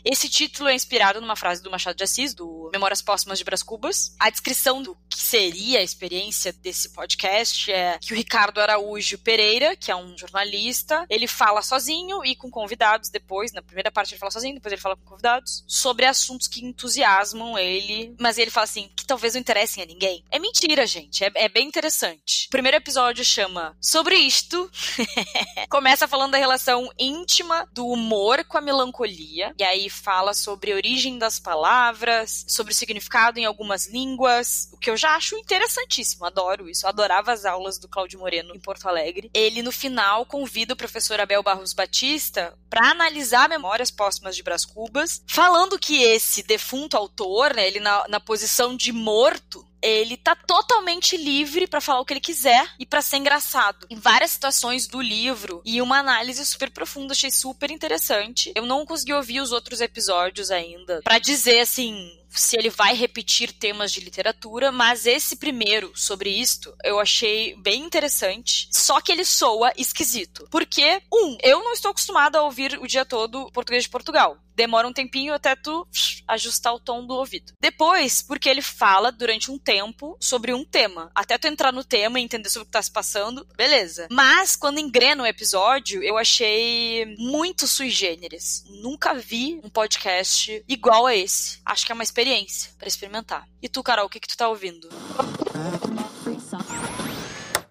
[0.04, 3.62] Esse título é inspirado numa frase do Machado de Assis, do Memórias Póstumas de Brás
[3.62, 4.14] Cubas.
[4.20, 9.90] A descrição do seria a experiência desse podcast é que o Ricardo Araújo Pereira, que
[9.90, 14.30] é um jornalista, ele fala sozinho e com convidados depois, na primeira parte ele fala
[14.30, 18.90] sozinho, depois ele fala com convidados, sobre assuntos que entusiasmam ele, mas ele fala assim,
[18.94, 20.22] que talvez não interessem a ninguém.
[20.30, 22.46] É mentira, gente, é, é bem interessante.
[22.48, 24.70] O primeiro episódio chama Sobre Isto.
[25.70, 30.76] Começa falando da relação íntima do humor com a melancolia, e aí fala sobre a
[30.76, 36.24] origem das palavras, sobre o significado em algumas línguas, o que eu já acho interessantíssimo,
[36.24, 36.84] adoro isso.
[36.84, 39.30] Eu adorava as aulas do Cláudio Moreno em Porto Alegre.
[39.32, 44.64] Ele, no final, convida o professor Abel Barros Batista para analisar memórias póstumas de Brás
[44.64, 50.34] Cubas, falando que esse defunto autor, né, ele na, na posição de morto, ele tá
[50.34, 53.86] totalmente livre para falar o que ele quiser e para ser engraçado.
[53.90, 58.52] Em várias situações do livro e uma análise super profunda, achei super interessante.
[58.54, 63.52] Eu não consegui ouvir os outros episódios ainda para dizer assim se ele vai repetir
[63.52, 69.24] temas de literatura, mas esse primeiro sobre isto eu achei bem interessante, só que ele
[69.24, 70.48] soa esquisito.
[70.50, 74.88] Porque, um, eu não estou acostumada a ouvir o dia todo português de Portugal demora
[74.88, 75.86] um tempinho até tu
[76.26, 77.52] ajustar o tom do ouvido.
[77.60, 81.10] Depois, porque ele fala durante um tempo sobre um tema.
[81.14, 84.08] Até tu entrar no tema e entender sobre o que tá se passando, beleza.
[84.10, 88.64] Mas, quando engrena o episódio, eu achei muito sui generis.
[88.82, 91.58] Nunca vi um podcast igual a esse.
[91.64, 93.48] Acho que é uma experiência para experimentar.
[93.62, 94.88] E tu, Carol, o que, que tu tá ouvindo?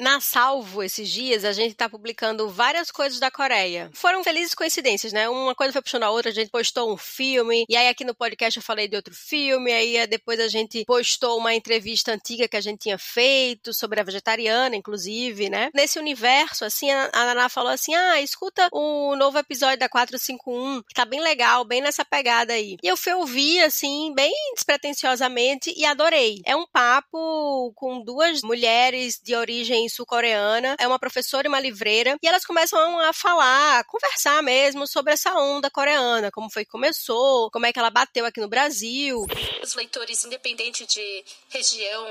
[0.04, 3.90] Na Salvo, esses dias, a gente tá publicando várias coisas da Coreia.
[3.94, 5.30] Foram felizes coincidências, né?
[5.30, 8.14] Uma coisa foi puxando a outra, a gente postou um filme, e aí aqui no
[8.14, 12.58] podcast eu falei de outro filme, aí depois a gente postou uma entrevista antiga que
[12.58, 15.70] a gente tinha feito sobre a vegetariana, inclusive, né?
[15.74, 20.94] Nesse universo, assim, a Naná falou assim: ah, escuta o novo episódio da 451, que
[20.94, 22.76] tá bem legal, bem nessa pegada aí.
[22.84, 26.42] E eu fui ouvir, assim, bem despretensiosamente e adorei.
[26.46, 32.18] É um papo com duas mulheres de origem sul-coreana, é uma professora e uma livreira,
[32.22, 36.72] e elas começam a falar, a conversar mesmo sobre essa onda coreana, como foi que
[36.72, 39.26] começou, como é que ela bateu aqui no Brasil.
[39.62, 42.06] Os leitores, independente de região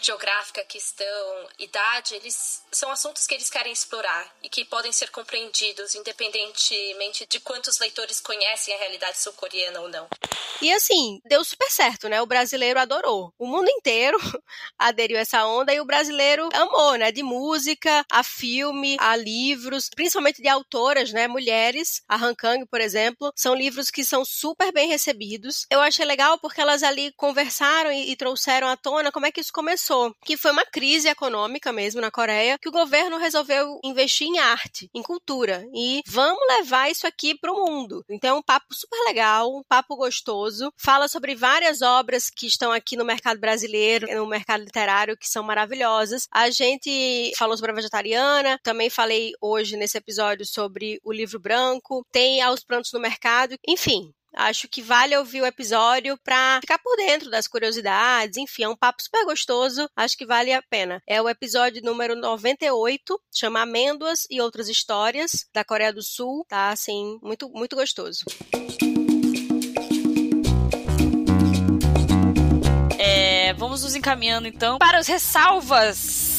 [0.00, 1.06] geográfica, questão,
[1.58, 7.40] idade, eles são assuntos que eles querem explorar e que podem ser compreendidos independentemente de
[7.40, 10.06] quantos leitores conhecem a realidade sul-coreana ou não.
[10.60, 12.20] E assim, deu super certo, né?
[12.22, 13.32] O brasileiro adorou.
[13.38, 14.16] O mundo inteiro
[14.78, 17.12] aderiu a essa onda e o brasileiro amou, né?
[17.16, 21.26] De música, a filme, a livros, principalmente de autoras, né?
[21.26, 22.02] Mulheres.
[22.06, 25.64] A Han Kang, por exemplo, são livros que são super bem recebidos.
[25.70, 29.40] Eu achei legal porque elas ali conversaram e, e trouxeram à tona como é que
[29.40, 30.14] isso começou.
[30.26, 34.90] Que foi uma crise econômica mesmo na Coreia, que o governo resolveu investir em arte,
[34.94, 35.64] em cultura.
[35.74, 38.04] E vamos levar isso aqui para o mundo.
[38.10, 40.70] Então é um papo super legal, um papo gostoso.
[40.76, 45.42] Fala sobre várias obras que estão aqui no mercado brasileiro, no mercado literário, que são
[45.42, 46.28] maravilhosas.
[46.30, 46.90] A gente
[47.36, 52.64] falou sobre a vegetariana, também falei hoje nesse episódio sobre o livro branco, tem aos
[52.64, 54.12] prantos no mercado, enfim.
[54.36, 58.36] Acho que vale ouvir o episódio para ficar por dentro das curiosidades.
[58.36, 59.88] Enfim, é um papo super gostoso.
[59.96, 61.02] Acho que vale a pena.
[61.06, 66.44] É o episódio número 98, chama Amêndoas e Outras Histórias, da Coreia do Sul.
[66.46, 68.26] Tá, assim, muito, muito gostoso.
[72.98, 76.35] É, vamos nos encaminhando então para as ressalvas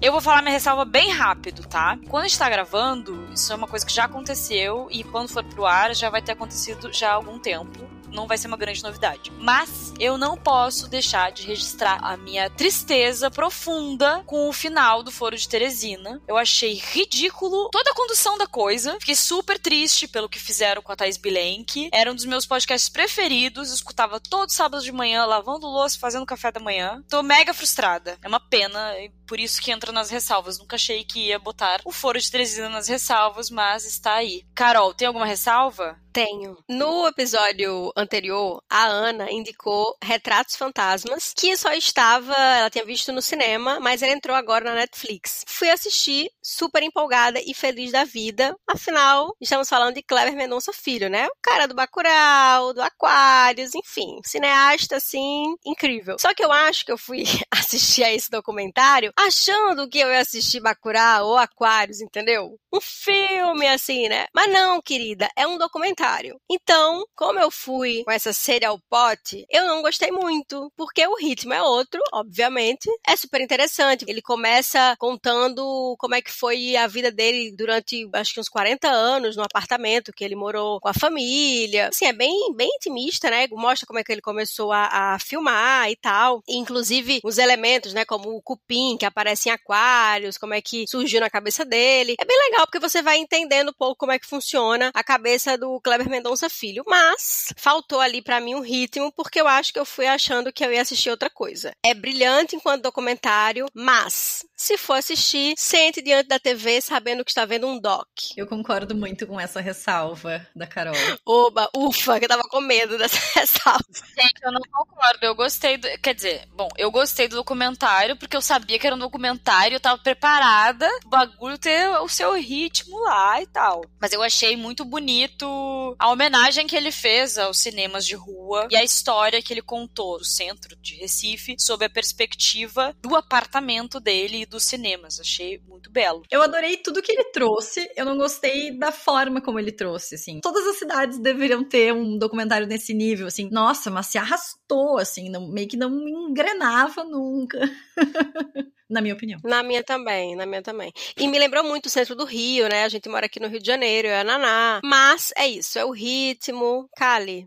[0.00, 1.98] eu vou falar minha ressalva bem rápido, tá?
[2.08, 5.44] Quando a gente tá gravando, isso é uma coisa que já aconteceu e quando for
[5.44, 8.82] pro ar já vai ter acontecido já há algum tempo não vai ser uma grande
[8.82, 9.32] novidade.
[9.38, 15.10] Mas eu não posso deixar de registrar a minha tristeza profunda com o final do
[15.10, 16.20] Foro de Teresina.
[16.26, 18.96] Eu achei ridículo toda a condução da coisa.
[19.00, 21.88] Fiquei super triste pelo que fizeram com a Thais Bilenque.
[21.92, 23.72] Era um dos meus podcasts preferidos.
[23.72, 27.02] Escutava todo sábado de manhã, lavando louça, fazendo café da manhã.
[27.08, 28.18] Tô mega frustrada.
[28.22, 28.92] É uma pena,
[29.26, 30.58] por isso que entra nas ressalvas.
[30.58, 34.44] Nunca achei que ia botar o Foro de Teresina nas ressalvas, mas está aí.
[34.54, 35.98] Carol, tem alguma ressalva?
[36.12, 36.58] Tenho.
[36.68, 43.22] No episódio anterior, a Ana indicou Retratos Fantasmas, que só estava, ela tinha visto no
[43.22, 45.44] cinema, mas ela entrou agora na Netflix.
[45.46, 48.56] Fui assistir, super empolgada e feliz da vida.
[48.66, 51.26] Afinal, estamos falando de Kleber Mendonça Filho, né?
[51.26, 56.16] O cara do Bacurau, do Aquários, enfim, cineasta assim, incrível.
[56.18, 60.20] Só que eu acho que eu fui assistir a esse documentário achando que eu ia
[60.20, 62.58] assistir Bacurau ou Aquários, entendeu?
[62.72, 64.26] Um filme assim, né?
[64.34, 66.40] Mas não, querida, é um documentário.
[66.50, 71.16] Então, como eu fui com essa sede ao pote, eu não gostei muito, porque o
[71.16, 72.88] ritmo é outro, obviamente.
[73.06, 74.04] É super interessante.
[74.08, 78.88] Ele começa contando como é que foi a vida dele durante, acho que uns 40
[78.88, 81.88] anos no apartamento que ele morou com a família.
[81.88, 83.46] Assim, é bem, bem intimista, né?
[83.50, 86.42] Mostra como é que ele começou a, a filmar e tal.
[86.48, 88.04] E, inclusive, os elementos, né?
[88.04, 92.14] Como o cupim que aparece em aquários, como é que surgiu na cabeça dele.
[92.18, 95.58] É bem legal porque você vai entendendo um pouco como é que funciona a cabeça
[95.58, 96.84] do Kleber Mendonça Filho.
[96.86, 100.64] Mas faltou ali para mim um ritmo porque eu acho que eu fui achando que
[100.64, 101.72] eu ia assistir outra coisa.
[101.84, 107.46] É brilhante enquanto documentário, mas se for assistir, sente diante da TV sabendo que está
[107.46, 108.06] vendo um doc.
[108.36, 110.94] Eu concordo muito com essa ressalva da Carol.
[111.24, 113.82] Oba, ufa, que eu tava com medo dessa ressalva.
[113.90, 115.18] Gente, eu não concordo.
[115.22, 115.88] Eu gostei do.
[116.02, 119.80] Quer dizer, bom, eu gostei do documentário porque eu sabia que era um documentário, eu
[119.80, 123.80] tava preparada, o bagulho ter o seu ritmo lá e tal.
[123.98, 128.76] Mas eu achei muito bonito a homenagem que ele fez aos cinemas de rua e
[128.76, 134.42] a história que ele contou no centro de Recife sob a perspectiva do apartamento dele
[134.42, 135.20] e dos cinemas.
[135.20, 136.22] Achei muito belo.
[136.30, 137.88] Eu adorei tudo que ele trouxe.
[137.96, 140.40] Eu não gostei da forma como ele trouxe, assim.
[140.40, 143.48] Todas as cidades deveriam ter um documentário nesse nível, assim.
[143.50, 147.58] Nossa, mas se arrastou, assim, não, meio que não engrenava nunca.
[148.90, 149.40] na minha opinião.
[149.44, 150.92] Na minha também, na minha também.
[151.16, 152.84] E me lembrou muito o centro do Rio, né?
[152.84, 154.80] A gente mora aqui no Rio de Janeiro, é a Naná.
[154.84, 156.88] Mas é isso, é o ritmo.
[156.96, 157.46] Kali,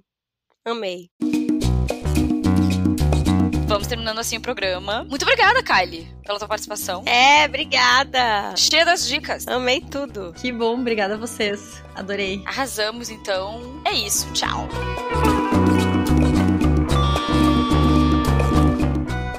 [0.65, 1.09] amei.
[3.73, 5.03] Vamos terminando assim o programa.
[5.09, 7.01] Muito obrigada, Kylie, pela tua participação.
[7.07, 8.55] É, obrigada.
[8.55, 9.47] Cheia das dicas.
[9.47, 10.31] Amei tudo.
[10.33, 11.81] Que bom, obrigada a vocês.
[11.95, 12.43] Adorei.
[12.45, 13.81] Arrasamos, então.
[13.83, 14.31] É isso.
[14.31, 14.69] Tchau.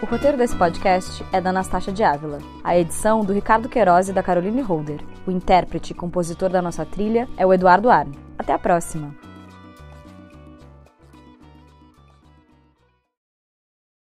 [0.03, 2.41] O roteiro desse podcast é da Anastácia de Ávila.
[2.65, 4.99] A edição do Ricardo Queiroz e da Caroline Holder.
[5.29, 8.19] O intérprete e compositor da nossa trilha é o Eduardo Arne.
[8.37, 9.24] Até a próxima!